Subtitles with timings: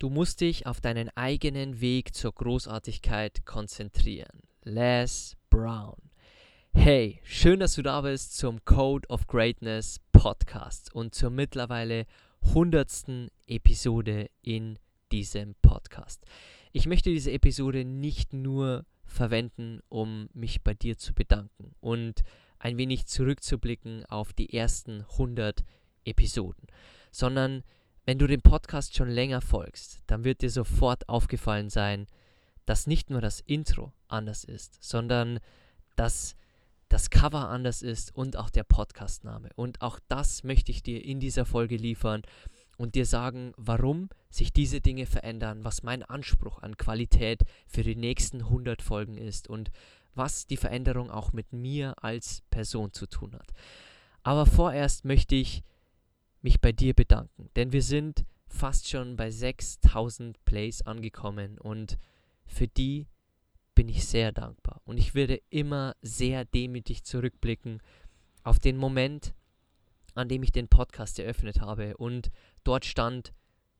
[0.00, 4.40] Du musst dich auf deinen eigenen Weg zur Großartigkeit konzentrieren.
[4.64, 5.96] Les Brown.
[6.72, 12.06] Hey, schön, dass du da bist zum Code of Greatness Podcast und zur mittlerweile
[12.42, 14.80] hundertsten Episode in
[15.12, 16.24] diesem Podcast.
[16.72, 22.24] Ich möchte diese Episode nicht nur verwenden, um mich bei dir zu bedanken und
[22.58, 25.64] ein wenig zurückzublicken auf die ersten 100
[26.04, 26.66] Episoden,
[27.12, 27.62] sondern
[28.04, 32.06] wenn du dem Podcast schon länger folgst, dann wird dir sofort aufgefallen sein,
[32.66, 35.40] dass nicht nur das Intro anders ist, sondern
[35.96, 36.36] dass
[36.88, 39.50] das Cover anders ist und auch der Podcastname.
[39.56, 42.22] Und auch das möchte ich dir in dieser Folge liefern
[42.76, 47.96] und dir sagen, warum sich diese Dinge verändern, was mein Anspruch an Qualität für die
[47.96, 49.70] nächsten 100 Folgen ist und
[50.14, 53.52] was die Veränderung auch mit mir als Person zu tun hat.
[54.22, 55.62] Aber vorerst möchte ich
[56.44, 61.98] mich bei dir bedanken, denn wir sind fast schon bei 6000 Plays angekommen und
[62.44, 63.08] für die
[63.74, 64.82] bin ich sehr dankbar.
[64.84, 67.80] Und ich werde immer sehr demütig zurückblicken
[68.42, 69.34] auf den Moment,
[70.14, 72.30] an dem ich den Podcast eröffnet habe und
[72.62, 73.32] dort stand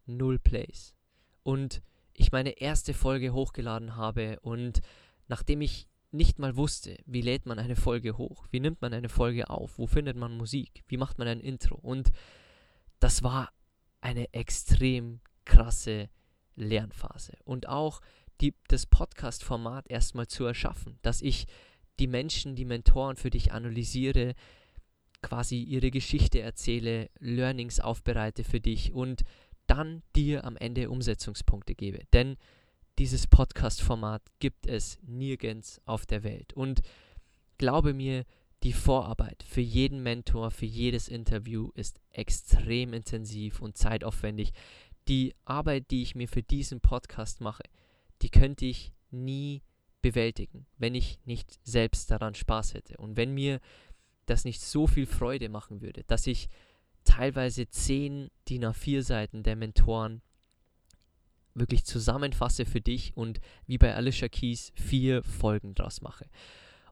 [0.07, 0.95] null Plays.
[1.43, 1.83] Und
[2.15, 4.81] ich meine erste Folge hochgeladen habe und
[5.29, 9.11] nachdem ich nicht mal wusste, wie lädt man eine Folge hoch, wie nimmt man eine
[9.11, 12.11] Folge auf, wo findet man Musik, wie macht man ein Intro und
[13.05, 13.53] das war
[14.01, 16.09] eine extrem krasse
[16.57, 17.37] Lernphase.
[17.45, 18.01] Und auch
[18.41, 21.45] die, das Podcast-Format erstmal zu erschaffen, dass ich
[22.01, 24.33] die Menschen, die Mentoren für dich analysiere,
[25.21, 29.23] quasi ihre Geschichte erzähle, Learnings aufbereite für dich und
[29.67, 32.07] dann dir am Ende Umsetzungspunkte gebe.
[32.15, 32.39] Denn
[32.99, 36.55] dieses Podcast-Format gibt es nirgends auf der Welt.
[36.55, 36.81] Und
[37.59, 38.25] glaube mir,
[38.65, 44.53] die Vorarbeit für jeden Mentor, für jedes Interview ist extrem intensiv und zeitaufwendig.
[45.07, 47.63] Die Arbeit, die ich mir für diesen Podcast mache,
[48.23, 49.63] die könnte ich nie
[50.01, 52.97] bewältigen, wenn ich nicht selbst daran Spaß hätte.
[52.97, 53.61] Und wenn mir
[54.25, 56.49] das nicht so viel Freude machen würde, dass ich
[57.05, 60.23] teilweise zehn DIN A4 Seiten der Mentoren
[61.53, 66.27] wirklich zusammenfasse für dich und wie bei Alicia Keys vier Folgen draus mache.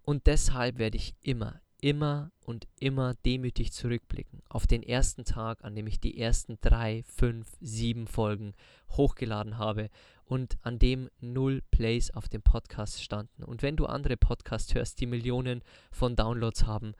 [0.02, 5.74] Und deshalb werde ich immer, immer und immer demütig zurückblicken auf den ersten Tag, an
[5.74, 8.54] dem ich die ersten drei, fünf, sieben Folgen
[8.90, 9.90] hochgeladen habe
[10.24, 13.44] und an dem null Plays auf dem Podcast standen.
[13.44, 16.94] Und wenn du andere Podcasts hörst, die Millionen von Downloads haben,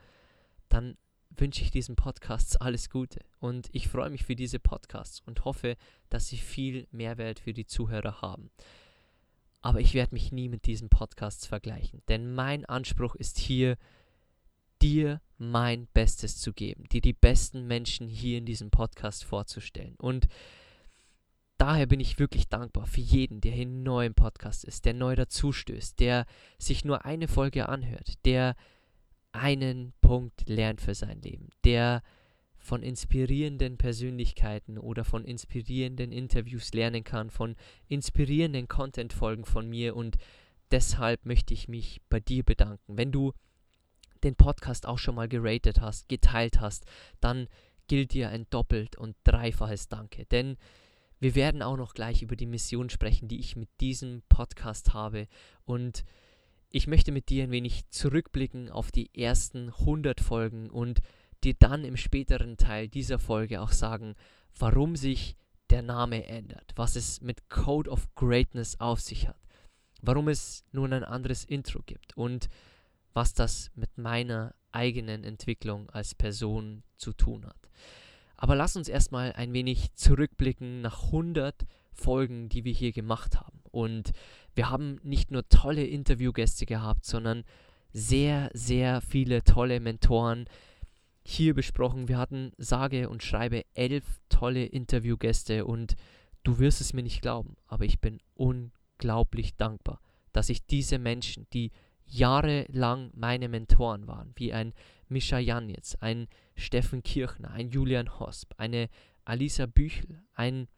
[0.69, 0.97] dann
[1.37, 3.21] wünsche ich diesen Podcasts alles Gute.
[3.39, 5.77] Und ich freue mich für diese Podcasts und hoffe,
[6.09, 8.51] dass sie viel Mehrwert für die Zuhörer haben.
[9.63, 13.79] Aber ich werde mich nie mit diesen Podcasts vergleichen, denn mein Anspruch ist hier,
[14.83, 19.95] dir mein Bestes zu geben, dir die besten Menschen hier in diesem Podcast vorzustellen.
[19.97, 20.27] Und
[21.59, 25.15] daher bin ich wirklich dankbar für jeden, der hier neu im Podcast ist, der neu
[25.15, 26.27] dazustößt, der
[26.59, 28.57] sich nur eine Folge anhört, der
[29.31, 32.03] einen Punkt lernt für sein Leben, der
[32.63, 37.57] von inspirierenden Persönlichkeiten oder von inspirierenden Interviews lernen kann, von
[37.89, 40.17] inspirierenden Content-Folgen von mir und
[40.71, 42.97] deshalb möchte ich mich bei dir bedanken.
[42.97, 43.33] Wenn du
[44.23, 46.87] den Podcast auch schon mal geratet hast, geteilt hast,
[47.21, 47.49] dann
[47.89, 50.25] gilt dir ein doppelt und dreifaches Danke.
[50.27, 50.57] Denn
[51.19, 55.27] wir werden auch noch gleich über die Mission sprechen, die ich mit diesem Podcast habe.
[55.65, 56.05] Und
[56.71, 61.01] ich möchte mit dir ein wenig zurückblicken auf die ersten 100 Folgen und
[61.45, 64.15] dir dann im späteren Teil dieser Folge auch sagen,
[64.59, 65.37] warum sich
[65.71, 69.41] der Name ändert, was es mit Code of Greatness auf sich hat,
[70.03, 72.49] warum es nun ein anderes Intro gibt und
[73.15, 77.71] was das mit meiner eigenen Entwicklung als Person zu tun hat.
[78.37, 83.61] Aber lass uns erstmal ein wenig zurückblicken nach 100 Folgen, die wir hier gemacht haben.
[83.71, 84.13] Und
[84.55, 87.45] wir haben nicht nur tolle Interviewgäste gehabt, sondern
[87.93, 90.47] sehr, sehr viele tolle Mentoren
[91.25, 92.09] hier besprochen.
[92.09, 95.97] Wir hatten sage und schreibe elf tolle Interviewgäste und
[96.43, 100.01] du wirst es mir nicht glauben, aber ich bin unglaublich dankbar,
[100.33, 101.71] dass ich diese Menschen, die
[102.07, 104.75] jahrelang meine Mentoren waren, wie ein
[105.09, 108.89] Mischa Janitz, ein Steffen Kirchner, ein Julian Hosp, eine
[109.25, 110.69] Alisa Büchel, ein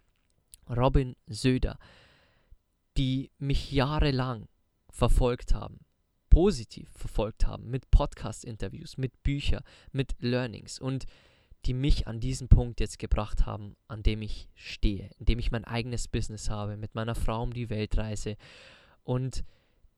[0.68, 1.78] Robin Söder,
[2.96, 4.48] die mich jahrelang
[4.90, 5.80] verfolgt haben,
[6.34, 11.06] positiv verfolgt haben, mit Podcast-Interviews, mit Büchern, mit Learnings und
[11.64, 15.52] die mich an diesen Punkt jetzt gebracht haben, an dem ich stehe, in dem ich
[15.52, 18.36] mein eigenes Business habe, mit meiner Frau um die Welt reise
[19.04, 19.44] und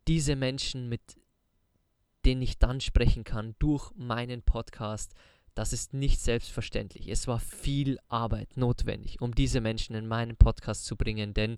[0.08, 1.00] diese Menschen, mit
[2.26, 5.14] denen ich dann sprechen kann durch meinen Podcast,
[5.54, 7.08] das ist nicht selbstverständlich.
[7.08, 11.56] Es war viel Arbeit notwendig, um diese Menschen in meinen Podcast zu bringen, denn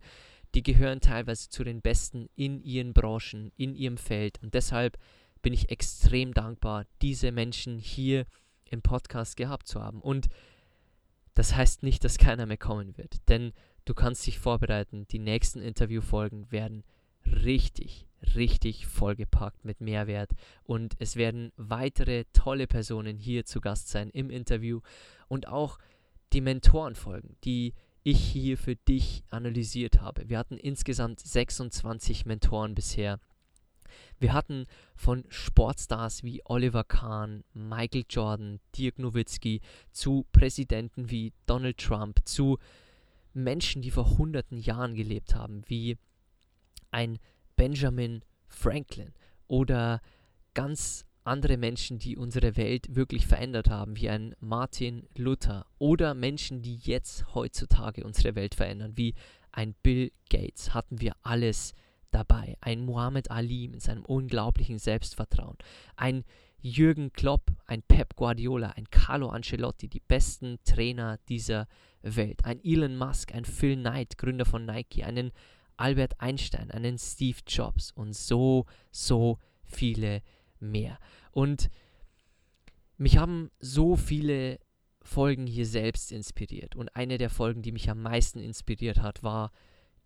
[0.59, 4.43] die gehören teilweise zu den Besten in ihren Branchen, in ihrem Feld.
[4.43, 4.99] Und deshalb
[5.41, 8.27] bin ich extrem dankbar, diese Menschen hier
[8.65, 10.01] im Podcast gehabt zu haben.
[10.01, 10.27] Und
[11.35, 13.53] das heißt nicht, dass keiner mehr kommen wird, denn
[13.85, 15.07] du kannst dich vorbereiten.
[15.13, 16.83] Die nächsten Interviewfolgen werden
[17.25, 20.33] richtig, richtig vollgepackt mit Mehrwert.
[20.65, 24.81] Und es werden weitere tolle Personen hier zu Gast sein im Interview
[25.29, 25.79] und auch
[26.33, 30.29] die Mentorenfolgen, die ich hier für dich analysiert habe.
[30.29, 33.21] Wir hatten insgesamt 26 Mentoren bisher.
[34.19, 39.61] Wir hatten von Sportstars wie Oliver Kahn, Michael Jordan, Dirk Nowitzki
[39.93, 42.59] zu Präsidenten wie Donald Trump, zu
[43.33, 45.97] Menschen, die vor hunderten Jahren gelebt haben, wie
[46.91, 47.19] ein
[47.57, 49.13] Benjamin Franklin
[49.47, 50.01] oder
[50.55, 56.63] ganz andere Menschen, die unsere Welt wirklich verändert haben, wie ein Martin Luther oder Menschen,
[56.63, 59.15] die jetzt heutzutage unsere Welt verändern, wie
[59.53, 61.75] ein Bill Gates, hatten wir alles
[62.11, 62.57] dabei.
[62.61, 65.57] Ein Muhammad Ali mit seinem unglaublichen Selbstvertrauen,
[65.97, 66.25] ein
[66.61, 71.69] Jürgen Klopp, ein Pep Guardiola, ein Carlo Ancelotti, die besten Trainer dieser
[72.03, 75.31] Welt, ein Elon Musk, ein Phil Knight, Gründer von Nike, einen
[75.77, 80.23] Albert Einstein, einen Steve Jobs und so, so viele
[80.61, 80.99] mehr.
[81.33, 81.71] Und
[82.97, 84.59] mich haben so viele
[85.03, 86.77] Folgen hier selbst inspiriert.
[86.77, 89.53] Und eine der Folgen, die mich am meisten inspiriert hat, war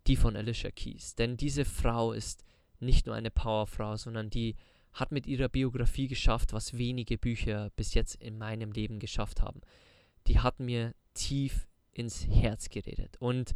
[0.07, 1.15] die von Alicia Keys.
[1.15, 2.43] Denn diese Frau ist
[2.79, 4.55] nicht nur eine Powerfrau, sondern die
[4.93, 9.61] hat mit ihrer Biografie geschafft, was wenige Bücher bis jetzt in meinem Leben geschafft haben.
[10.27, 13.17] Die hat mir tief ins Herz geredet.
[13.19, 13.53] Und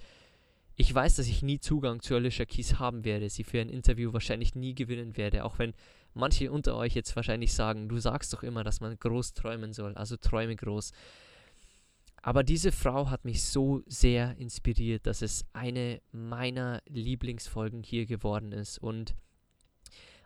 [0.76, 4.14] ich weiß, dass ich nie Zugang zu Alicia Keys haben werde, sie für ein Interview
[4.14, 5.74] wahrscheinlich nie gewinnen werde, auch wenn
[6.18, 9.96] manche unter euch jetzt wahrscheinlich sagen, du sagst doch immer, dass man groß träumen soll,
[9.96, 10.92] also träume groß.
[12.22, 18.52] Aber diese Frau hat mich so sehr inspiriert, dass es eine meiner Lieblingsfolgen hier geworden
[18.52, 18.80] ist.
[18.80, 19.16] Und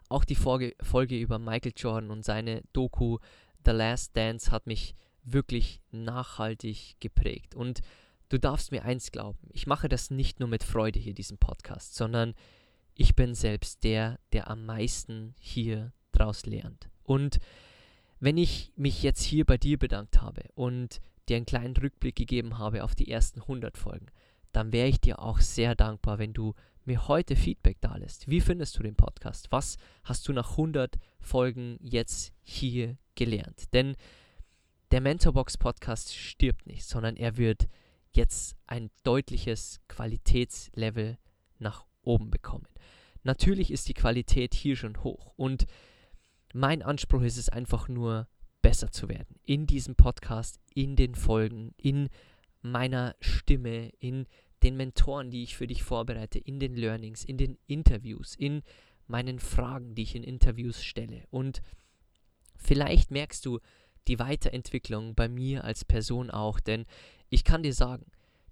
[0.09, 3.19] auch die Folge, Folge über Michael Jordan und seine Doku
[3.65, 7.53] The Last Dance hat mich wirklich nachhaltig geprägt.
[7.53, 7.81] Und
[8.29, 11.93] du darfst mir eins glauben, ich mache das nicht nur mit Freude hier, diesen Podcast,
[11.95, 12.33] sondern
[12.95, 16.89] ich bin selbst der, der am meisten hier draus lernt.
[17.03, 17.39] Und
[18.19, 22.57] wenn ich mich jetzt hier bei dir bedankt habe und dir einen kleinen Rückblick gegeben
[22.57, 24.07] habe auf die ersten 100 Folgen,
[24.51, 26.53] dann wäre ich dir auch sehr dankbar, wenn du
[26.86, 28.29] mir heute Feedback da lässt.
[28.29, 29.51] Wie findest du den Podcast?
[29.51, 33.74] Was hast du nach 100 Folgen jetzt hier gelernt?
[33.74, 33.95] Denn
[34.91, 37.67] der Mentorbox Podcast stirbt nicht, sondern er wird
[38.12, 41.17] jetzt ein deutliches Qualitätslevel
[41.60, 42.67] nach oben bekommen.
[43.24, 45.65] Natürlich ist die Qualität hier schon hoch und
[46.53, 48.27] mein Anspruch ist es einfach nur,
[48.62, 49.39] besser zu werden.
[49.43, 52.10] In diesem Podcast, in den Folgen, in
[52.62, 54.27] meiner Stimme, in
[54.63, 58.62] den Mentoren, die ich für dich vorbereite, in den Learnings, in den Interviews, in
[59.08, 61.24] meinen Fragen, die ich in Interviews stelle.
[61.31, 61.62] Und
[62.55, 63.60] vielleicht merkst du
[64.08, 66.86] die Weiterentwicklung bei mir als Person auch, denn
[67.29, 68.05] ich kann dir sagen,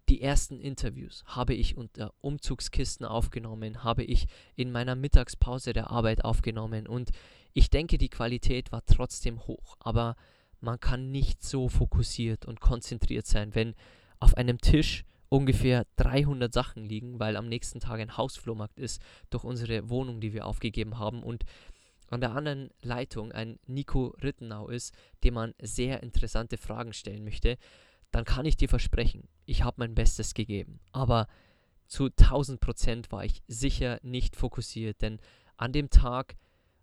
[0.09, 6.25] die ersten Interviews habe ich unter Umzugskisten aufgenommen, habe ich in meiner Mittagspause der Arbeit
[6.25, 7.11] aufgenommen und
[7.53, 10.15] ich denke, die Qualität war trotzdem hoch, aber
[10.61, 13.75] man kann nicht so fokussiert und konzentriert sein, wenn
[14.19, 19.43] auf einem Tisch ungefähr 300 Sachen liegen, weil am nächsten Tag ein Hausflohmarkt ist durch
[19.43, 21.21] unsere Wohnung, die wir aufgegeben haben.
[21.21, 21.45] Und
[22.09, 27.57] an der anderen Leitung ein Nico Rittenau ist, dem man sehr interessante Fragen stellen möchte
[28.11, 30.79] dann kann ich dir versprechen, ich habe mein Bestes gegeben.
[30.91, 31.27] Aber
[31.87, 35.19] zu 1000 Prozent war ich sicher nicht fokussiert, denn
[35.57, 36.35] an dem Tag,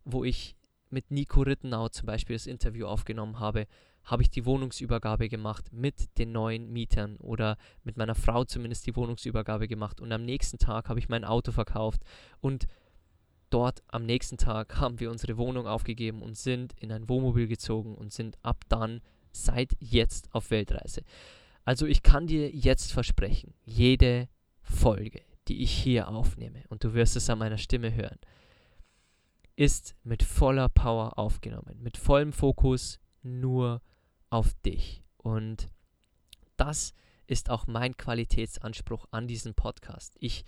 [0.04, 0.56] wo ich
[0.90, 3.66] mit Nico Rittenau zum Beispiel das Interview aufgenommen habe,
[4.04, 8.94] habe ich die Wohnungsübergabe gemacht mit den neuen Mietern oder mit meiner Frau zumindest die
[8.94, 12.02] Wohnungsübergabe gemacht und am nächsten Tag habe ich mein Auto verkauft
[12.40, 12.66] und
[13.50, 17.94] dort am nächsten Tag haben wir unsere Wohnung aufgegeben und sind in ein Wohnmobil gezogen
[17.96, 19.00] und sind ab dann
[19.44, 21.02] seit jetzt auf Weltreise.
[21.64, 24.28] Also ich kann dir jetzt versprechen, jede
[24.60, 28.18] Folge, die ich hier aufnehme, und du wirst es an meiner Stimme hören,
[29.56, 33.82] ist mit voller Power aufgenommen, mit vollem Fokus nur
[34.30, 35.02] auf dich.
[35.16, 35.68] Und
[36.56, 36.94] das
[37.26, 40.14] ist auch mein Qualitätsanspruch an diesem Podcast.
[40.20, 40.44] Ich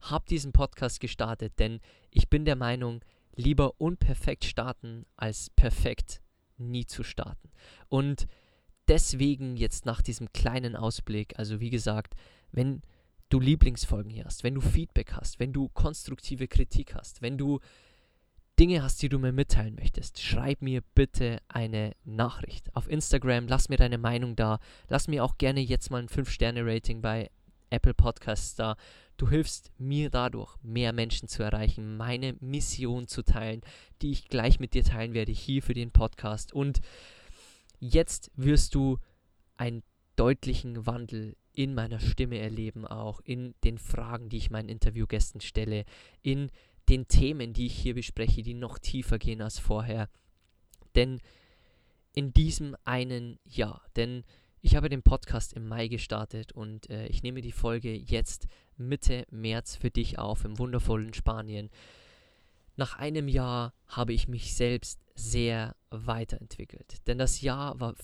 [0.00, 1.80] habe diesen Podcast gestartet, denn
[2.10, 6.22] ich bin der Meinung, lieber unperfekt starten als perfekt
[6.58, 7.50] nie zu starten.
[7.88, 8.26] Und
[8.88, 12.14] deswegen jetzt nach diesem kleinen Ausblick, also wie gesagt,
[12.50, 12.82] wenn
[13.28, 17.60] du Lieblingsfolgen hier hast, wenn du Feedback hast, wenn du konstruktive Kritik hast, wenn du
[18.58, 23.70] Dinge hast, die du mir mitteilen möchtest, schreib mir bitte eine Nachricht auf Instagram, lass
[23.70, 27.30] mir deine Meinung da, lass mir auch gerne jetzt mal ein 5-Sterne-Rating bei
[27.72, 28.76] Apple Podcasts da.
[29.16, 33.62] Du hilfst mir dadurch, mehr Menschen zu erreichen, meine Mission zu teilen,
[34.00, 36.52] die ich gleich mit dir teilen werde hier für den Podcast.
[36.52, 36.80] Und
[37.78, 38.98] jetzt wirst du
[39.56, 39.82] einen
[40.16, 45.84] deutlichen Wandel in meiner Stimme erleben, auch in den Fragen, die ich meinen Interviewgästen stelle,
[46.22, 46.50] in
[46.88, 50.08] den Themen, die ich hier bespreche, die noch tiefer gehen als vorher.
[50.94, 51.20] Denn
[52.14, 54.24] in diesem einen Jahr, denn
[54.62, 59.26] ich habe den Podcast im Mai gestartet und äh, ich nehme die Folge jetzt Mitte
[59.30, 61.68] März für dich auf im wundervollen Spanien.
[62.76, 67.94] Nach einem Jahr habe ich mich selbst sehr weiterentwickelt, denn das Jahr war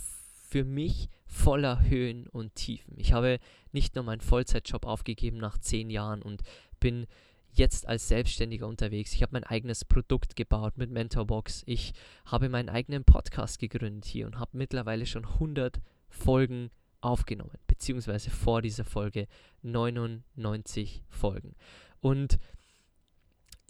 [0.49, 2.95] für mich voller Höhen und Tiefen.
[2.99, 3.38] Ich habe
[3.73, 6.43] nicht nur meinen Vollzeitjob aufgegeben nach zehn Jahren und
[6.81, 7.07] bin
[7.53, 9.12] jetzt als Selbstständiger unterwegs.
[9.12, 11.62] Ich habe mein eigenes Produkt gebaut mit Mentorbox.
[11.67, 11.93] Ich
[12.25, 18.62] habe meinen eigenen Podcast gegründet hier und habe mittlerweile schon 100 Folgen aufgenommen, beziehungsweise vor
[18.62, 19.27] dieser Folge
[19.62, 21.55] 99 Folgen.
[22.00, 22.38] Und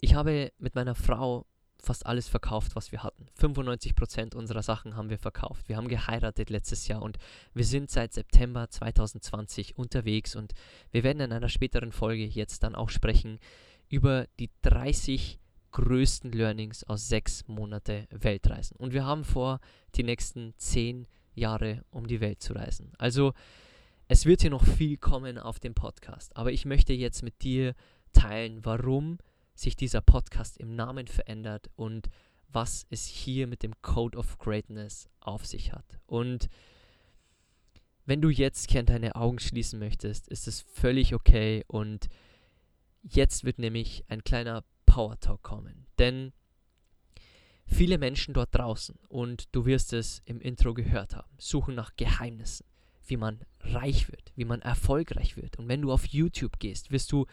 [0.01, 1.45] ich habe mit meiner Frau
[1.81, 3.27] fast alles verkauft, was wir hatten.
[3.39, 5.69] 95% unserer Sachen haben wir verkauft.
[5.69, 7.17] Wir haben geheiratet letztes Jahr und
[7.53, 10.53] wir sind seit September 2020 unterwegs und
[10.91, 13.39] wir werden in einer späteren Folge jetzt dann auch sprechen
[13.89, 15.39] über die 30
[15.71, 18.75] größten Learnings aus sechs Monate Weltreisen.
[18.77, 19.59] Und wir haben vor,
[19.95, 22.93] die nächsten 10 Jahre um die Welt zu reisen.
[22.97, 23.33] Also
[24.07, 27.75] es wird hier noch viel kommen auf dem Podcast, aber ich möchte jetzt mit dir
[28.13, 29.19] teilen, warum
[29.53, 32.09] sich dieser Podcast im Namen verändert und
[32.51, 35.99] was es hier mit dem Code of Greatness auf sich hat.
[36.07, 36.49] Und
[38.05, 42.07] wenn du jetzt gern deine Augen schließen möchtest, ist es völlig okay und
[43.03, 46.33] jetzt wird nämlich ein kleiner Power Talk kommen, denn
[47.71, 52.65] Viele Menschen dort draußen, und du wirst es im Intro gehört haben, suchen nach Geheimnissen,
[53.05, 55.57] wie man reich wird, wie man erfolgreich wird.
[55.59, 57.25] Und wenn du auf YouTube gehst, wirst du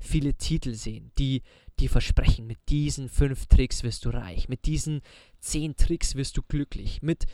[0.00, 1.42] viele Titel sehen, die
[1.78, 5.02] dir versprechen, mit diesen fünf Tricks wirst du reich, mit diesen
[5.40, 7.26] zehn Tricks wirst du glücklich, mit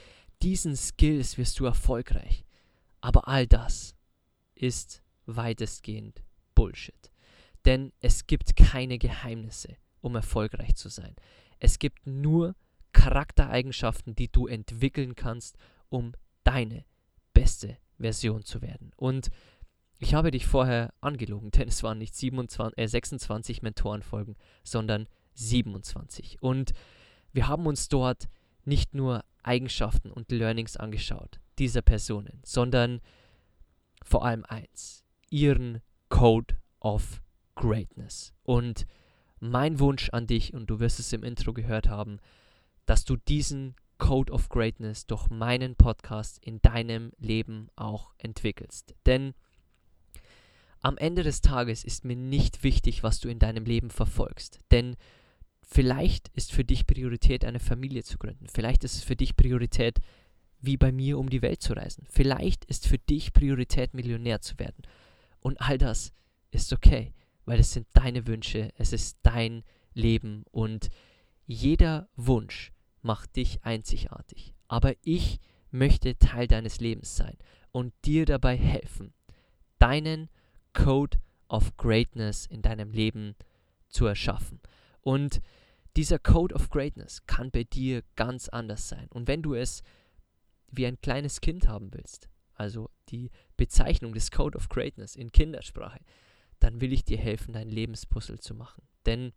[0.42, 2.44] diesen Skills wirst du erfolgreich.
[3.00, 3.94] Aber all das
[4.54, 6.22] ist weitestgehend
[6.54, 7.12] Bullshit.
[7.64, 11.14] Denn es gibt keine Geheimnisse, um erfolgreich zu sein.
[11.58, 12.54] Es gibt nur
[12.92, 15.56] Charaktereigenschaften, die du entwickeln kannst,
[15.88, 16.12] um
[16.44, 16.84] deine
[17.32, 18.92] beste Version zu werden.
[18.96, 19.30] Und
[19.98, 26.42] ich habe dich vorher angelogen, denn es waren nicht 27, äh, 26 Mentorenfolgen, sondern 27.
[26.42, 26.72] Und
[27.32, 28.28] wir haben uns dort
[28.64, 33.00] nicht nur Eigenschaften und Learnings angeschaut dieser Personen, sondern
[34.04, 37.20] vor allem eins, ihren Code of
[37.56, 38.32] Greatness.
[38.44, 38.86] Und
[39.40, 42.18] mein Wunsch an dich, und du wirst es im Intro gehört haben,
[42.86, 48.94] dass du diesen Code of Greatness durch meinen Podcast in deinem Leben auch entwickelst.
[49.06, 49.34] Denn
[50.80, 54.60] am Ende des Tages ist mir nicht wichtig, was du in deinem Leben verfolgst.
[54.70, 54.96] Denn
[55.62, 58.46] vielleicht ist für dich Priorität, eine Familie zu gründen.
[58.46, 59.98] Vielleicht ist es für dich Priorität,
[60.60, 62.06] wie bei mir, um die Welt zu reisen.
[62.08, 64.82] Vielleicht ist für dich Priorität, Millionär zu werden.
[65.40, 66.12] Und all das
[66.50, 67.12] ist okay
[67.48, 69.64] weil es sind deine Wünsche, es ist dein
[69.94, 70.90] Leben und
[71.46, 74.54] jeder Wunsch macht dich einzigartig.
[74.68, 75.40] Aber ich
[75.70, 77.38] möchte Teil deines Lebens sein
[77.72, 79.14] und dir dabei helfen,
[79.78, 80.28] deinen
[80.74, 83.34] Code of Greatness in deinem Leben
[83.88, 84.60] zu erschaffen.
[85.00, 85.40] Und
[85.96, 89.08] dieser Code of Greatness kann bei dir ganz anders sein.
[89.08, 89.82] Und wenn du es
[90.70, 96.00] wie ein kleines Kind haben willst, also die Bezeichnung des Code of Greatness in Kindersprache,
[96.60, 98.82] dann will ich dir helfen, dein Lebenspuzzle zu machen.
[99.06, 99.32] Denn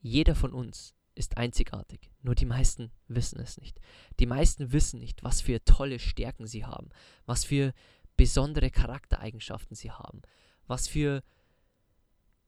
[0.00, 2.10] jeder von uns ist einzigartig.
[2.22, 3.80] Nur die meisten wissen es nicht.
[4.18, 6.90] Die meisten wissen nicht, was für tolle Stärken sie haben,
[7.26, 7.72] was für
[8.16, 10.22] besondere Charaktereigenschaften sie haben,
[10.66, 11.22] was für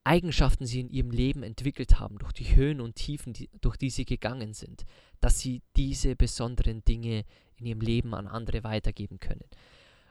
[0.05, 3.91] Eigenschaften sie in ihrem Leben entwickelt haben, durch die Höhen und Tiefen, die, durch die
[3.91, 4.85] sie gegangen sind,
[5.21, 7.25] dass sie diese besonderen Dinge
[7.57, 9.45] in ihrem Leben an andere weitergeben können.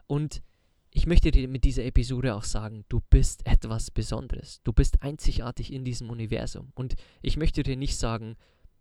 [0.08, 0.42] Und
[0.96, 4.62] ich möchte dir mit dieser Episode auch sagen, du bist etwas Besonderes.
[4.64, 6.72] Du bist einzigartig in diesem Universum.
[6.74, 8.38] Und ich möchte dir nicht sagen,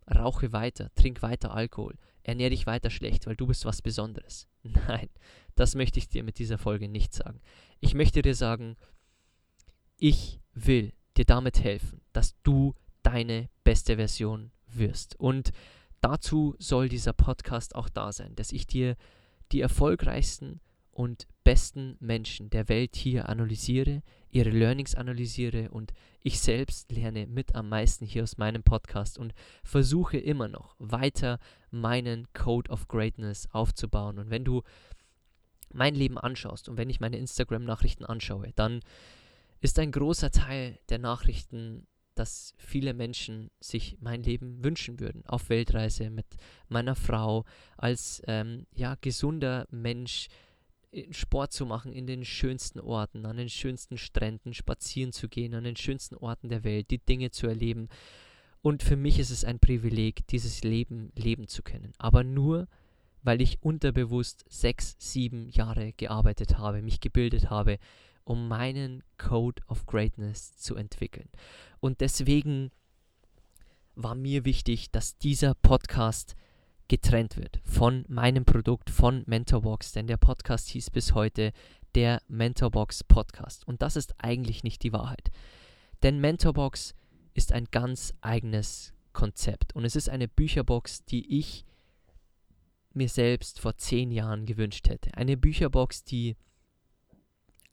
[0.08, 4.46] rauche weiter, trink weiter Alkohol, ernähre dich weiter schlecht, weil du bist was Besonderes.
[4.62, 5.08] Nein,
[5.56, 7.40] das möchte ich dir mit dieser Folge nicht sagen.
[7.80, 8.76] Ich möchte dir sagen,
[9.96, 15.18] ich will dir damit helfen, dass du deine beste Version wirst.
[15.18, 15.50] Und
[16.00, 18.94] dazu soll dieser Podcast auch da sein, dass ich dir
[19.50, 20.60] die erfolgreichsten
[20.94, 27.54] und besten Menschen der Welt hier analysiere, ihre Learnings analysiere und ich selbst lerne mit
[27.54, 31.38] am meisten hier aus meinem Podcast und versuche immer noch weiter
[31.70, 34.18] meinen Code of Greatness aufzubauen.
[34.18, 34.62] Und wenn du
[35.72, 38.80] mein Leben anschaust und wenn ich meine Instagram-Nachrichten anschaue, dann
[39.60, 45.26] ist ein großer Teil der Nachrichten, dass viele Menschen sich mein Leben wünschen würden.
[45.26, 46.26] Auf Weltreise mit
[46.68, 47.44] meiner Frau,
[47.76, 50.28] als ähm, ja, gesunder Mensch
[51.10, 55.64] Sport zu machen in den schönsten Orten, an den schönsten Stränden, spazieren zu gehen, an
[55.64, 57.88] den schönsten Orten der Welt, die Dinge zu erleben.
[58.62, 61.92] Und für mich ist es ein Privileg, dieses Leben leben zu können.
[61.98, 62.68] Aber nur,
[63.22, 67.78] weil ich unterbewusst sechs, sieben Jahre gearbeitet habe, mich gebildet habe,
[68.24, 71.28] um meinen Code of Greatness zu entwickeln.
[71.80, 72.70] Und deswegen
[73.94, 76.34] war mir wichtig, dass dieser Podcast
[76.88, 81.52] getrennt wird von meinem Produkt, von Mentorbox, denn der Podcast hieß bis heute
[81.94, 83.66] der Mentorbox Podcast.
[83.66, 85.30] Und das ist eigentlich nicht die Wahrheit.
[86.02, 86.94] Denn Mentorbox
[87.34, 91.64] ist ein ganz eigenes Konzept und es ist eine Bücherbox, die ich
[92.92, 95.14] mir selbst vor zehn Jahren gewünscht hätte.
[95.14, 96.36] Eine Bücherbox, die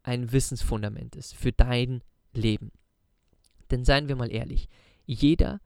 [0.03, 2.71] ein Wissensfundament ist für dein Leben.
[3.69, 4.67] Denn seien wir mal ehrlich,
[5.05, 5.61] jeder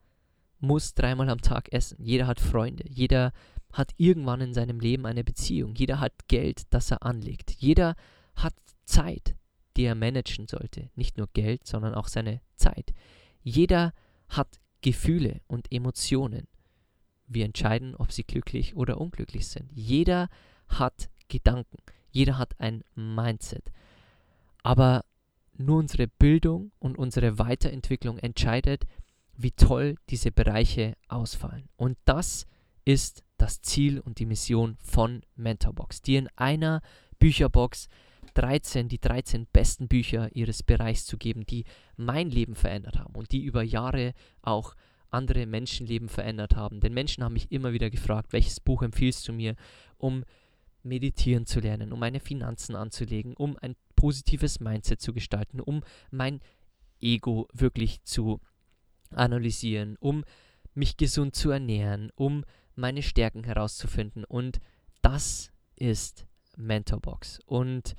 [0.58, 3.32] muss dreimal am Tag essen, jeder hat Freunde, jeder
[3.72, 7.94] hat irgendwann in seinem Leben eine Beziehung, jeder hat Geld, das er anlegt, jeder
[8.34, 9.36] hat Zeit,
[9.76, 12.94] die er managen sollte, nicht nur Geld, sondern auch seine Zeit.
[13.42, 13.92] Jeder
[14.28, 16.48] hat Gefühle und Emotionen.
[17.26, 19.70] Wir entscheiden, ob sie glücklich oder unglücklich sind.
[19.72, 20.28] Jeder
[20.68, 21.78] hat Gedanken,
[22.10, 23.72] jeder hat ein Mindset.
[24.62, 25.04] Aber
[25.58, 28.84] nur unsere Bildung und unsere Weiterentwicklung entscheidet,
[29.36, 31.68] wie toll diese Bereiche ausfallen.
[31.76, 32.46] Und das
[32.84, 36.80] ist das Ziel und die Mission von Mentorbox, dir in einer
[37.18, 37.88] Bücherbox
[38.34, 41.64] 13, die 13 besten Bücher ihres Bereichs zu geben, die
[41.96, 44.74] mein Leben verändert haben und die über Jahre auch
[45.10, 46.80] andere Menschenleben verändert haben.
[46.80, 49.56] Denn Menschen haben mich immer wieder gefragt, welches Buch empfiehlst du mir,
[49.98, 50.24] um
[50.82, 56.40] meditieren zu lernen, um meine Finanzen anzulegen, um ein positives Mindset zu gestalten, um mein
[57.00, 58.40] Ego wirklich zu
[59.16, 60.24] analysieren, um
[60.74, 64.24] mich gesund zu ernähren, um meine Stärken herauszufinden.
[64.24, 64.60] Und
[65.02, 66.26] das ist
[66.56, 67.40] Mentorbox.
[67.46, 67.94] Und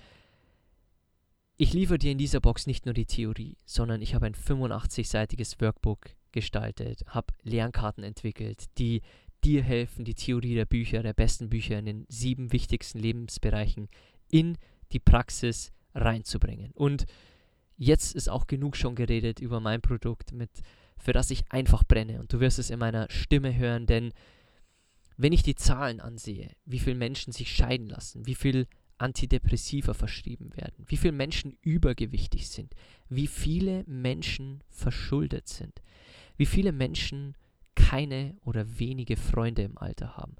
[1.58, 5.60] ich liefere dir in dieser Box nicht nur die Theorie, sondern ich habe ein 85-seitiges
[5.60, 9.01] Workbook gestaltet, habe Lernkarten entwickelt, die
[9.43, 13.89] dir helfen, die Theorie der Bücher, der besten Bücher in den sieben wichtigsten Lebensbereichen
[14.30, 14.58] in
[14.91, 16.71] die Praxis reinzubringen.
[16.73, 17.06] Und
[17.75, 20.51] jetzt ist auch genug schon geredet über mein Produkt, mit,
[20.97, 22.19] für das ich einfach brenne.
[22.19, 24.13] Und du wirst es in meiner Stimme hören, denn
[25.17, 28.67] wenn ich die Zahlen ansehe, wie viele Menschen sich scheiden lassen, wie viel
[28.99, 32.73] Antidepressiva verschrieben werden, wie viele Menschen übergewichtig sind,
[33.10, 35.81] wie viele Menschen verschuldet sind,
[36.36, 37.36] wie viele Menschen
[37.75, 40.36] keine oder wenige Freunde im Alter haben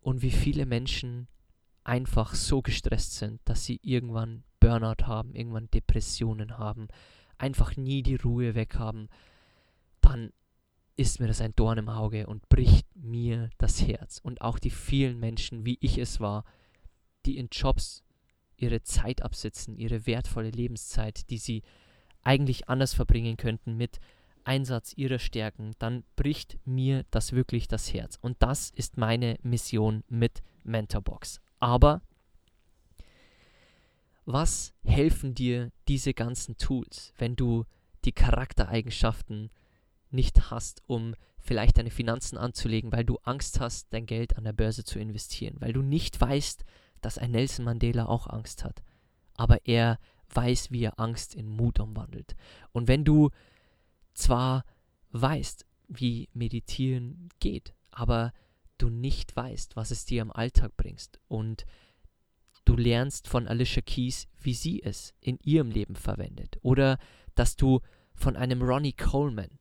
[0.00, 1.28] und wie viele Menschen
[1.84, 6.88] einfach so gestresst sind, dass sie irgendwann Burnout haben, irgendwann Depressionen haben,
[7.38, 9.08] einfach nie die Ruhe weg haben,
[10.02, 10.32] dann
[10.96, 14.20] ist mir das ein Dorn im Auge und bricht mir das Herz.
[14.22, 16.44] Und auch die vielen Menschen, wie ich es war,
[17.24, 18.04] die in Jobs
[18.56, 21.62] ihre Zeit absitzen, ihre wertvolle Lebenszeit, die sie
[22.22, 23.98] eigentlich anders verbringen könnten mit
[24.44, 28.18] Einsatz ihrer Stärken, dann bricht mir das wirklich das Herz.
[28.20, 31.40] Und das ist meine Mission mit Mentorbox.
[31.58, 32.02] Aber
[34.24, 37.64] was helfen dir diese ganzen Tools, wenn du
[38.04, 39.50] die Charaktereigenschaften
[40.12, 44.52] nicht hast, um vielleicht deine Finanzen anzulegen, weil du Angst hast, dein Geld an der
[44.52, 46.64] Börse zu investieren, weil du nicht weißt,
[47.00, 48.82] dass ein Nelson Mandela auch Angst hat,
[49.34, 49.98] aber er
[50.30, 52.36] weiß, wie er Angst in Mut umwandelt.
[52.72, 53.30] Und wenn du
[54.14, 54.64] zwar
[55.10, 58.32] weißt, wie Meditieren geht, aber
[58.78, 61.66] du nicht weißt, was es dir im Alltag bringst und
[62.64, 66.98] du lernst von Alicia Keys, wie sie es in ihrem Leben verwendet oder
[67.34, 67.80] dass du
[68.14, 69.58] von einem Ronnie Coleman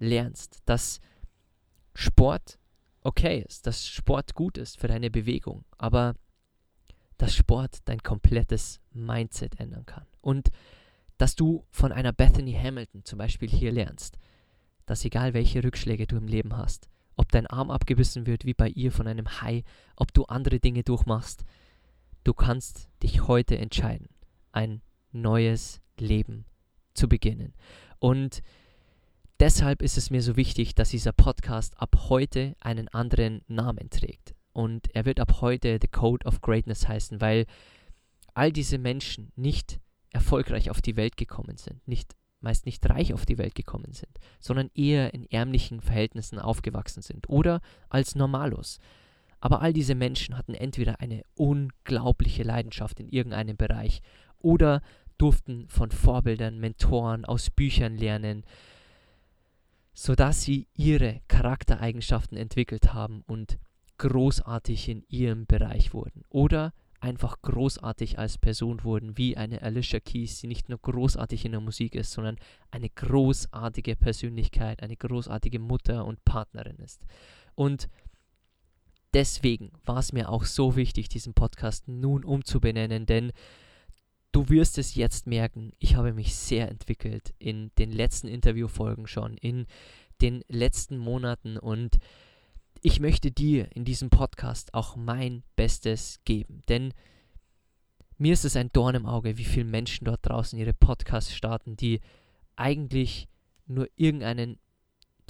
[0.00, 1.00] lernst, dass
[1.94, 2.58] Sport
[3.02, 6.14] okay ist, dass Sport gut ist für deine Bewegung, aber
[7.18, 10.06] dass Sport dein komplettes Mindset ändern kann.
[10.20, 10.50] Und
[11.18, 14.18] dass du von einer Bethany Hamilton zum Beispiel hier lernst,
[14.86, 18.68] dass egal welche Rückschläge du im Leben hast, ob dein Arm abgebissen wird wie bei
[18.68, 19.62] ihr von einem Hai,
[19.96, 21.44] ob du andere Dinge durchmachst,
[22.24, 24.08] du kannst dich heute entscheiden,
[24.52, 24.80] ein
[25.12, 26.46] neues Leben
[26.94, 27.52] zu beginnen.
[27.98, 28.42] Und
[29.40, 34.34] deshalb ist es mir so wichtig, dass dieser Podcast ab heute einen anderen Namen trägt.
[34.52, 37.46] Und er wird ab heute The Code of Greatness heißen, weil
[38.34, 43.26] all diese Menschen nicht erfolgreich auf die Welt gekommen sind, nicht meist nicht reich auf
[43.26, 48.78] die Welt gekommen sind, sondern eher in ärmlichen Verhältnissen aufgewachsen sind oder als Normalos.
[49.40, 54.00] Aber all diese Menschen hatten entweder eine unglaubliche Leidenschaft in irgendeinem Bereich
[54.38, 54.80] oder
[55.18, 58.42] durften von Vorbildern, Mentoren aus Büchern lernen,
[60.00, 63.58] sodass sie ihre Charaktereigenschaften entwickelt haben und
[63.98, 66.24] großartig in ihrem Bereich wurden.
[66.30, 71.52] Oder einfach großartig als Person wurden, wie eine Alicia Keys, die nicht nur großartig in
[71.52, 72.38] der Musik ist, sondern
[72.70, 77.02] eine großartige Persönlichkeit, eine großartige Mutter und Partnerin ist.
[77.54, 77.90] Und
[79.12, 83.32] deswegen war es mir auch so wichtig, diesen Podcast nun umzubenennen, denn
[84.32, 89.36] Du wirst es jetzt merken, ich habe mich sehr entwickelt in den letzten Interviewfolgen schon,
[89.36, 89.66] in
[90.20, 91.98] den letzten Monaten und
[92.82, 96.94] ich möchte dir in diesem Podcast auch mein Bestes geben, denn
[98.18, 101.76] mir ist es ein Dorn im Auge, wie viele Menschen dort draußen ihre Podcasts starten,
[101.76, 102.00] die
[102.54, 103.28] eigentlich
[103.66, 104.58] nur irgendeinen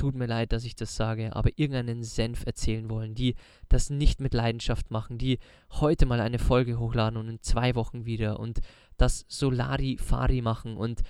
[0.00, 3.34] tut mir leid, dass ich das sage, aber irgendeinen Senf erzählen wollen, die
[3.68, 5.38] das nicht mit Leidenschaft machen, die
[5.72, 8.60] heute mal eine Folge hochladen und in zwei Wochen wieder und
[8.96, 11.02] das Solari-Fari machen und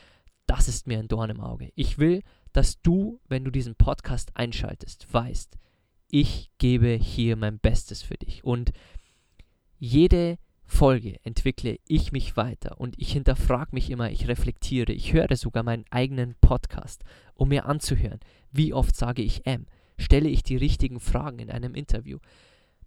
[0.47, 1.71] das ist mir ein Dorn im Auge.
[1.77, 2.23] Ich will,
[2.53, 5.57] dass du, wenn du diesen Podcast einschaltest, weißt,
[6.09, 8.73] ich gebe hier mein Bestes für dich und
[9.79, 10.37] jede
[10.71, 15.63] Folge entwickle ich mich weiter und ich hinterfrage mich immer, ich reflektiere, ich höre sogar
[15.63, 17.03] meinen eigenen Podcast,
[17.35, 18.21] um mir anzuhören,
[18.53, 19.67] wie oft sage ich M,
[19.99, 22.19] stelle ich die richtigen Fragen in einem Interview,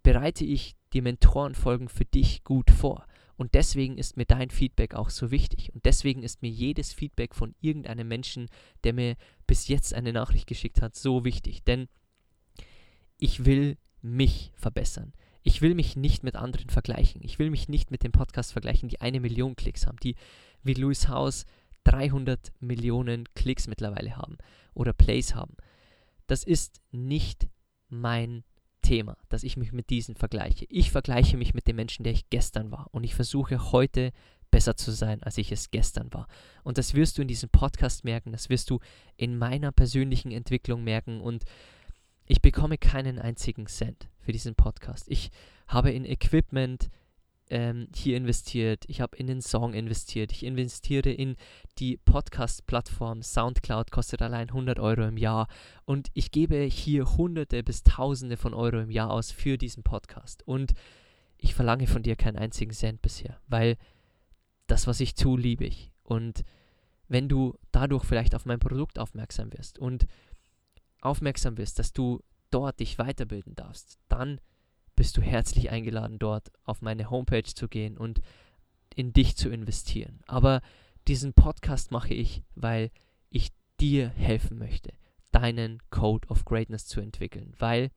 [0.01, 3.05] bereite ich die Mentorenfolgen für dich gut vor.
[3.35, 5.73] Und deswegen ist mir dein Feedback auch so wichtig.
[5.73, 8.47] Und deswegen ist mir jedes Feedback von irgendeinem Menschen,
[8.83, 9.15] der mir
[9.47, 11.63] bis jetzt eine Nachricht geschickt hat, so wichtig.
[11.63, 11.87] Denn
[13.17, 15.13] ich will mich verbessern.
[15.43, 17.21] Ich will mich nicht mit anderen vergleichen.
[17.23, 20.15] Ich will mich nicht mit dem Podcast vergleichen, die eine Million Klicks haben, die
[20.63, 21.45] wie Louis House
[21.83, 24.37] 300 Millionen Klicks mittlerweile haben
[24.73, 25.55] oder Plays haben.
[26.27, 27.49] Das ist nicht
[27.89, 28.43] mein
[28.81, 30.65] Thema, dass ich mich mit diesen vergleiche.
[30.69, 34.11] Ich vergleiche mich mit dem Menschen, der ich gestern war und ich versuche heute
[34.51, 36.27] besser zu sein, als ich es gestern war.
[36.63, 38.79] Und das wirst du in diesem Podcast merken, das wirst du
[39.17, 41.43] in meiner persönlichen Entwicklung merken und
[42.25, 45.05] ich bekomme keinen einzigen Cent für diesen Podcast.
[45.09, 45.31] Ich
[45.67, 46.89] habe in Equipment
[47.49, 51.35] ähm, hier investiert, ich habe in den Song investiert, ich investiere in
[51.77, 53.21] die Podcast-Plattform.
[53.21, 55.47] SoundCloud, kostet allein 100 Euro im Jahr.
[55.85, 60.47] Und ich gebe hier Hunderte bis Tausende von Euro im Jahr aus für diesen Podcast.
[60.47, 60.73] Und
[61.37, 63.77] ich verlange von dir keinen einzigen Cent bisher, weil
[64.67, 65.91] das, was ich tue, liebe ich.
[66.03, 66.45] Und
[67.09, 70.07] wenn du dadurch vielleicht auf mein Produkt aufmerksam wirst und
[71.05, 74.39] aufmerksam bist, dass du dort dich weiterbilden darfst, dann
[74.95, 78.21] bist du herzlich eingeladen, dort auf meine Homepage zu gehen und
[78.95, 80.19] in dich zu investieren.
[80.27, 80.61] Aber
[81.07, 82.91] diesen Podcast mache ich, weil
[83.29, 84.93] ich dir helfen möchte,
[85.31, 87.89] deinen Code of Greatness zu entwickeln, weil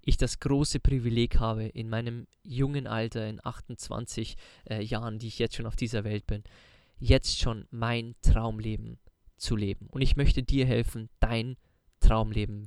[0.00, 4.36] ich das große Privileg habe, in meinem jungen Alter, in 28
[4.68, 6.44] äh, Jahren, die ich jetzt schon auf dieser Welt bin,
[6.98, 8.98] jetzt schon mein Traumleben
[9.36, 9.86] zu leben.
[9.88, 11.56] Und ich möchte dir helfen, dein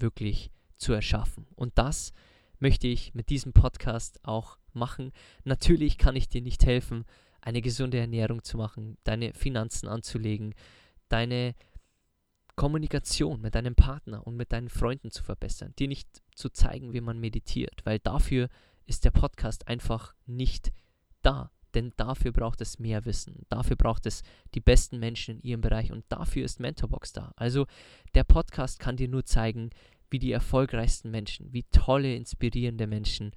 [0.02, 1.48] wirklich zu erschaffen.
[1.56, 2.14] Und das
[2.60, 5.12] möchte ich mit diesem Podcast auch machen.
[5.44, 7.06] Natürlich kann ich dir nicht helfen,
[7.42, 10.54] eine gesunde Ernährung zu machen, deine Finanzen anzulegen,
[11.10, 11.56] deine
[12.56, 17.02] Kommunikation mit deinem Partner und mit deinen Freunden zu verbessern, dir nicht zu zeigen, wie
[17.02, 18.50] man meditiert, weil dafür
[18.86, 20.72] ist der Podcast einfach nicht
[21.22, 21.52] da.
[21.78, 24.24] Denn dafür braucht es mehr Wissen, dafür braucht es
[24.56, 27.34] die besten Menschen in ihrem Bereich und dafür ist Mentorbox da.
[27.36, 27.68] Also
[28.16, 29.70] der Podcast kann dir nur zeigen,
[30.10, 33.30] wie die erfolgreichsten Menschen, wie tolle, inspirierende Menschen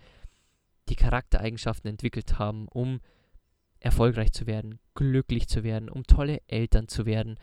[0.89, 3.01] die Charaktereigenschaften entwickelt haben, um
[3.79, 7.39] erfolgreich zu werden, glücklich zu werden, um tolle Eltern zu werden,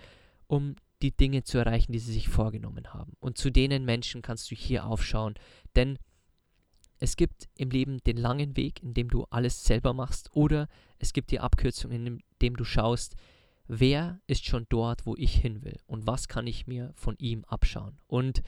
[0.47, 3.13] um die Dinge zu erreichen, die sie sich vorgenommen haben.
[3.19, 5.35] Und zu denen Menschen kannst du hier aufschauen,
[5.75, 5.99] denn
[6.99, 10.67] es gibt im Leben den langen Weg, in dem du alles selber machst, oder
[10.99, 13.15] es gibt die Abkürzung, in dem du schaust,
[13.67, 17.43] wer ist schon dort, wo ich hin will und was kann ich mir von ihm
[17.45, 17.97] abschauen.
[18.07, 18.41] Und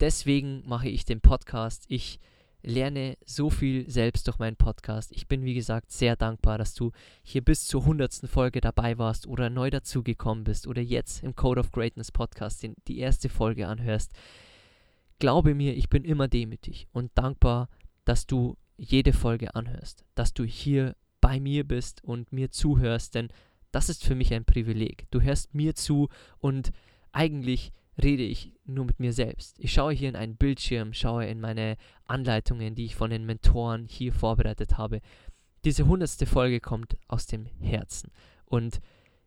[0.00, 1.84] deswegen mache ich den Podcast.
[1.88, 2.18] Ich
[2.62, 5.12] lerne so viel selbst durch meinen Podcast.
[5.12, 9.26] Ich bin, wie gesagt, sehr dankbar, dass du hier bis zur hundertsten Folge dabei warst
[9.26, 14.12] oder neu dazugekommen bist oder jetzt im Code of Greatness Podcast die erste Folge anhörst.
[15.22, 17.68] Glaube mir, ich bin immer demütig und dankbar,
[18.04, 23.28] dass du jede Folge anhörst, dass du hier bei mir bist und mir zuhörst, denn
[23.70, 25.06] das ist für mich ein Privileg.
[25.12, 26.08] Du hörst mir zu
[26.38, 26.72] und
[27.12, 27.70] eigentlich
[28.02, 29.60] rede ich nur mit mir selbst.
[29.60, 33.86] Ich schaue hier in einen Bildschirm, schaue in meine Anleitungen, die ich von den Mentoren
[33.86, 35.00] hier vorbereitet habe.
[35.64, 38.10] Diese hundertste Folge kommt aus dem Herzen.
[38.44, 38.80] Und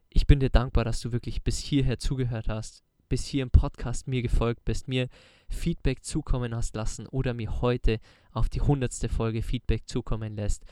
[0.10, 4.08] ich bin dir dankbar, dass du wirklich bis hierher zugehört hast, bis hier im Podcast
[4.08, 5.10] mir gefolgt bist, mir
[5.50, 8.00] Feedback zukommen hast lassen oder mir heute
[8.32, 10.66] auf die hundertste Folge Feedback zukommen lässt.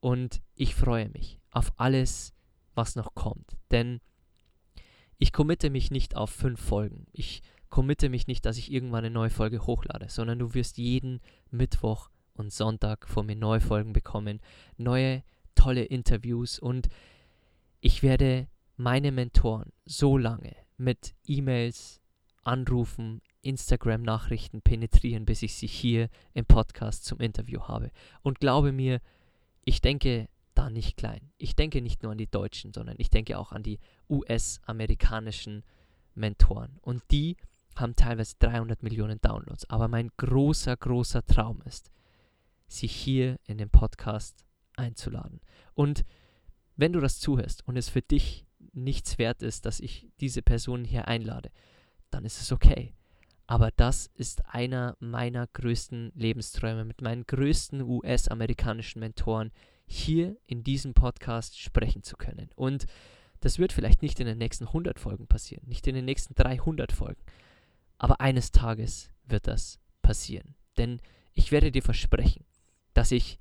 [0.00, 2.32] Und ich freue mich auf alles,
[2.74, 3.56] was noch kommt.
[3.70, 4.00] Denn
[5.18, 7.06] ich committe mich nicht auf fünf Folgen.
[7.12, 11.20] Ich committe mich nicht, dass ich irgendwann eine neue Folge hochlade, sondern du wirst jeden
[11.50, 14.40] Mittwoch und Sonntag von mir neue Folgen bekommen,
[14.76, 15.22] neue
[15.54, 16.88] tolle Interviews und
[17.80, 18.46] ich werde
[18.76, 22.00] meine Mentoren so lange mit E-Mails,
[22.44, 27.90] Anrufen, Instagram-Nachrichten penetrieren, bis ich sie hier im Podcast zum Interview habe.
[28.22, 29.00] Und glaube mir,
[29.64, 31.30] ich denke da nicht klein.
[31.36, 35.62] Ich denke nicht nur an die Deutschen, sondern ich denke auch an die US-amerikanischen
[36.14, 36.78] Mentoren.
[36.80, 37.36] Und die
[37.76, 39.68] haben teilweise 300 Millionen Downloads.
[39.70, 41.90] Aber mein großer, großer Traum ist,
[42.66, 44.44] sie hier in den Podcast
[44.76, 45.40] einzuladen.
[45.74, 46.04] Und
[46.76, 48.46] wenn du das zuhörst und es für dich
[48.84, 51.50] nichts wert ist, dass ich diese Person hier einlade,
[52.10, 52.94] dann ist es okay.
[53.46, 59.52] Aber das ist einer meiner größten Lebensträume mit meinen größten US-amerikanischen Mentoren,
[59.86, 62.50] hier in diesem Podcast sprechen zu können.
[62.56, 62.86] Und
[63.40, 66.92] das wird vielleicht nicht in den nächsten 100 Folgen passieren, nicht in den nächsten 300
[66.92, 67.22] Folgen,
[67.96, 70.54] aber eines Tages wird das passieren.
[70.76, 71.00] Denn
[71.34, 72.44] ich werde dir versprechen,
[72.94, 73.38] dass ich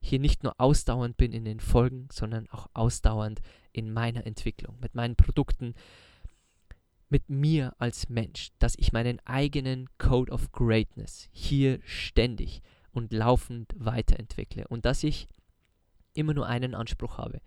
[0.00, 3.40] hier nicht nur ausdauernd bin in den Folgen, sondern auch ausdauernd
[3.72, 5.74] in meiner Entwicklung, mit meinen Produkten,
[7.08, 13.74] mit mir als Mensch, dass ich meinen eigenen Code of Greatness hier ständig und laufend
[13.76, 15.28] weiterentwickle und dass ich
[16.14, 17.40] immer nur einen Anspruch habe,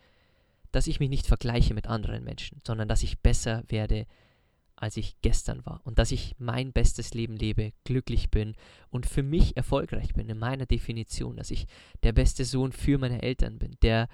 [0.72, 4.06] dass ich mich nicht vergleiche mit anderen Menschen, sondern dass ich besser werde,
[4.80, 8.56] als ich gestern war und dass ich mein bestes Leben lebe, glücklich bin
[8.90, 11.68] und für mich erfolgreich bin in meiner Definition, dass ich
[12.04, 14.08] der beste Sohn für meine Eltern bin, der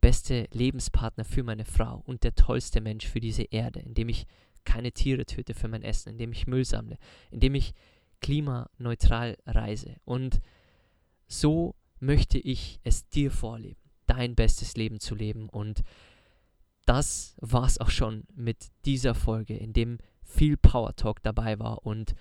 [0.00, 4.26] beste Lebenspartner für meine Frau und der tollste Mensch für diese Erde, indem ich
[4.64, 6.98] keine Tiere töte für mein Essen, indem ich Müll sammle,
[7.30, 7.72] indem ich
[8.20, 9.96] klimaneutral reise.
[10.04, 10.40] Und
[11.26, 15.48] so möchte ich es dir vorleben dein bestes Leben zu leben.
[15.48, 15.82] Und
[16.86, 21.86] das war es auch schon mit dieser Folge, in dem viel Power Talk dabei war.
[21.86, 22.14] Und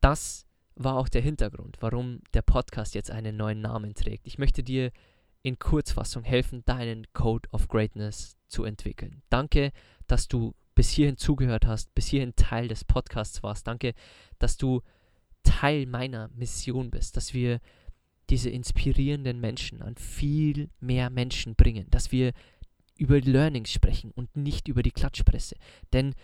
[0.00, 4.26] das war auch der Hintergrund, warum der Podcast jetzt einen neuen Namen trägt.
[4.26, 4.90] Ich möchte dir
[5.42, 9.22] in Kurzfassung helfen, deinen Code of Greatness zu entwickeln.
[9.28, 9.72] Danke,
[10.06, 13.66] dass du bis hierhin zugehört hast, bis hierhin Teil des Podcasts warst.
[13.66, 13.94] Danke,
[14.38, 14.82] dass du
[15.42, 17.60] Teil meiner Mission bist, dass wir
[18.30, 22.32] diese inspirierenden Menschen an viel mehr Menschen bringen, dass wir
[23.02, 25.56] über Learnings sprechen und nicht über die Klatschpresse.
[25.92, 26.14] Denn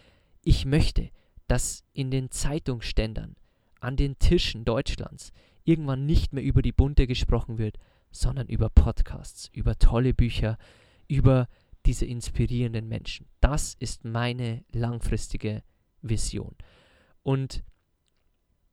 [0.45, 1.11] ich möchte,
[1.49, 3.35] dass in den Zeitungsständern,
[3.81, 5.33] an den Tischen Deutschlands
[5.65, 7.79] irgendwann nicht mehr über die Bunte gesprochen wird,
[8.13, 10.57] sondern über Podcasts, über tolle Bücher,
[11.09, 11.49] über
[11.85, 13.27] diese inspirierenden Menschen.
[13.41, 15.65] Das ist meine langfristige
[16.01, 16.55] Vision.
[17.25, 17.65] Und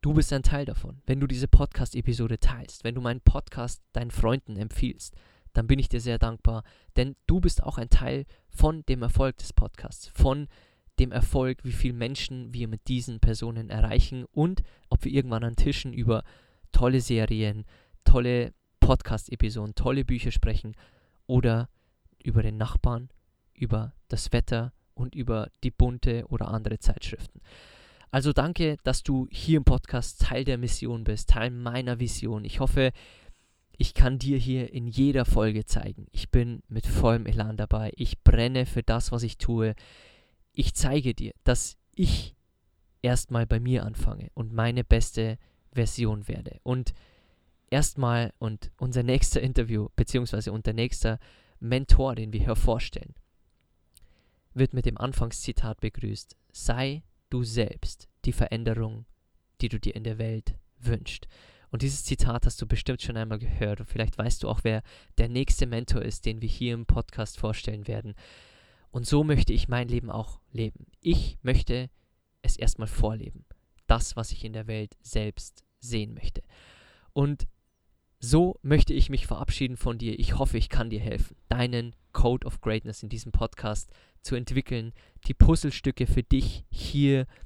[0.02, 1.02] Du bist ein Teil davon.
[1.08, 5.16] Wenn du diese Podcast-Episode teilst, wenn du meinen Podcast deinen Freunden empfiehlst,
[5.56, 6.64] dann bin ich dir sehr dankbar,
[6.98, 10.48] denn du bist auch ein Teil von dem Erfolg des Podcasts, von
[11.00, 15.56] dem Erfolg, wie viele Menschen wir mit diesen Personen erreichen und ob wir irgendwann an
[15.56, 16.24] Tischen über
[16.72, 17.66] tolle Serien,
[18.04, 20.76] tolle Podcast-Episoden, tolle Bücher sprechen
[21.26, 21.70] oder
[22.24, 23.10] über den Nachbarn,
[23.54, 27.42] über das Wetter und über die bunte oder andere Zeitschriften.
[28.12, 32.46] Also danke, dass du hier im Podcast Teil der Mission bist, Teil meiner Vision.
[32.46, 32.92] Ich hoffe,
[33.78, 36.08] ich kann dir hier in jeder Folge zeigen.
[36.12, 37.92] Ich bin mit vollem Elan dabei.
[37.96, 39.76] Ich brenne für das, was ich tue.
[40.54, 42.36] Ich zeige dir, dass ich
[43.02, 45.38] erstmal bei mir anfange und meine beste
[45.72, 46.60] Version werde.
[46.64, 46.94] Und
[47.70, 51.20] erstmal und unser nächster Interview, beziehungsweise unser nächster
[51.60, 53.14] Mentor, den wir hier vorstellen,
[54.54, 56.36] wird mit dem Anfangszitat begrüßt.
[56.52, 59.06] Sei du selbst die Veränderung,
[59.62, 61.28] die du dir in der Welt wünschst.
[61.76, 64.82] Und dieses Zitat hast du bestimmt schon einmal gehört und vielleicht weißt du auch, wer
[65.18, 68.16] der nächste Mentor ist, den wir hier im Podcast vorstellen werden.
[68.92, 70.88] Und so möchte ich mein Leben auch leben.
[71.02, 71.90] Ich möchte
[72.42, 73.44] es erstmal vorleben.
[73.88, 76.44] Das, was ich in der Welt selbst sehen möchte.
[77.12, 77.46] Und
[78.22, 80.18] so möchte ich mich verabschieden von dir.
[80.18, 84.94] Ich hoffe, ich kann dir helfen, deinen Code of Greatness in diesem Podcast zu entwickeln,
[85.28, 87.45] die Puzzlestücke für dich hier die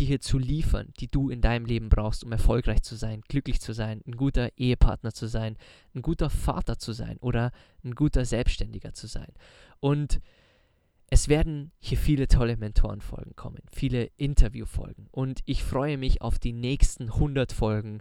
[0.00, 3.72] hier zu liefern, die du in deinem Leben brauchst, um erfolgreich zu sein, glücklich zu
[3.72, 5.56] sein, ein guter Ehepartner zu sein,
[5.94, 7.52] ein guter Vater zu sein oder
[7.84, 9.32] ein guter Selbstständiger zu sein.
[9.80, 10.20] Und
[11.10, 16.52] es werden hier viele tolle Mentorenfolgen kommen, viele Interviewfolgen und ich freue mich auf die
[16.52, 18.00] nächsten 100 Folgen.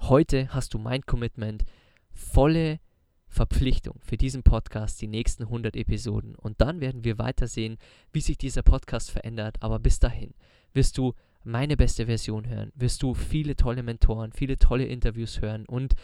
[0.00, 1.64] Heute hast du mein Commitment,
[2.12, 2.80] volle
[3.26, 7.76] Verpflichtung für diesen Podcast, die nächsten 100 Episoden und dann werden wir weitersehen,
[8.12, 10.32] wie sich dieser Podcast verändert, aber bis dahin
[10.72, 15.64] wirst du meine beste Version hören, wirst du viele tolle Mentoren, viele tolle Interviews hören
[15.66, 15.94] und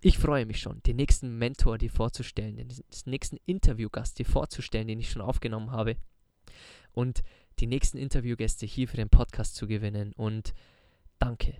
[0.00, 2.68] ich freue mich schon, den nächsten Mentor dir vorzustellen, den
[3.04, 5.96] nächsten Interviewgast dir vorzustellen, den ich schon aufgenommen habe
[6.92, 7.22] und
[7.58, 10.54] die nächsten Interviewgäste hier für den Podcast zu gewinnen und
[11.18, 11.58] danke.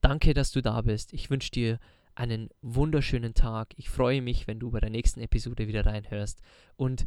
[0.00, 1.14] Danke, dass du da bist.
[1.14, 1.78] Ich wünsche dir
[2.14, 3.72] einen wunderschönen Tag.
[3.76, 6.42] Ich freue mich, wenn du bei der nächsten Episode wieder reinhörst
[6.76, 7.06] und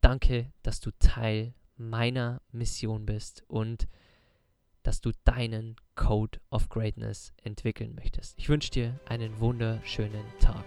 [0.00, 3.88] danke, dass du Teil meiner Mission bist und
[4.82, 8.38] dass du deinen Code of Greatness entwickeln möchtest.
[8.38, 10.64] Ich wünsche dir einen wunderschönen Tag.